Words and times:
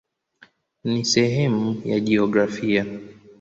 Ni 0.83 1.05
sehemu 1.05 1.81
ya 1.85 1.99
jiografia. 1.99 2.85